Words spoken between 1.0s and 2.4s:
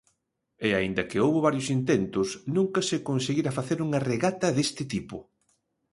que houbo varios intentos,